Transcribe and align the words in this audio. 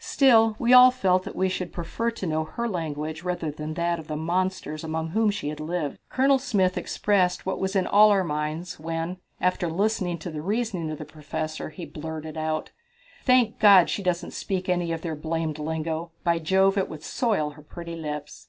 Still, 0.00 0.56
we 0.58 0.72
all 0.72 0.90
felt 0.90 1.22
that 1.22 1.36
we 1.36 1.48
should 1.48 1.72
prefer 1.72 2.10
to 2.10 2.26
know 2.26 2.42
her 2.44 2.68
language 2.68 3.22
rather 3.22 3.52
than 3.52 3.74
that 3.74 4.00
of 4.00 4.08
the 4.08 4.16
monsters 4.16 4.82
among 4.82 5.10
whom 5.10 5.30
she 5.30 5.48
had 5.48 5.60
lived. 5.60 6.00
Colonel 6.08 6.40
Smith 6.40 6.76
expressed 6.76 7.46
what 7.46 7.60
was 7.60 7.76
in 7.76 7.86
all 7.86 8.10
our 8.10 8.24
minds 8.24 8.80
when, 8.80 9.18
after 9.40 9.70
listening 9.70 10.18
to 10.18 10.30
the 10.32 10.42
reasoning 10.42 10.90
of 10.90 10.98
the 10.98 11.04
Professor, 11.04 11.70
he 11.70 11.86
blurted 11.86 12.36
out: 12.36 12.72
"Thank 13.22 13.60
God, 13.60 13.88
she 13.88 14.02
doesn't 14.02 14.32
speak 14.32 14.68
any 14.68 14.90
of 14.90 15.02
their 15.02 15.14
blamed 15.14 15.60
lingo! 15.60 16.10
By 16.24 16.40
Jove, 16.40 16.76
it 16.76 16.88
would 16.88 17.04
soil 17.04 17.50
her 17.50 17.62
pretty 17.62 17.94
lips." 17.94 18.44